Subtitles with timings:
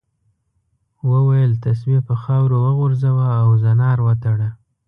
[1.11, 4.49] وویل تسبیح په خاورو وغورځوه او زنار وتړه.